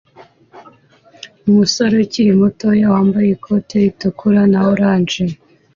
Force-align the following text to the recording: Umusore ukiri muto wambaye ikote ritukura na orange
Umusore 1.49 1.93
ukiri 2.03 2.31
muto 2.39 2.67
wambaye 2.93 3.29
ikote 3.35 3.73
ritukura 3.83 4.41
na 4.51 4.59
orange 4.71 5.21